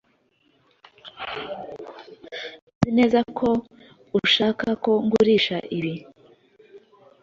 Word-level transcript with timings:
Uzi 2.71 2.89
neza 2.97 3.19
ko 3.37 3.49
ushaka 4.19 4.67
ko 4.83 4.91
ngurisha 5.05 5.57
ibi? 5.77 5.93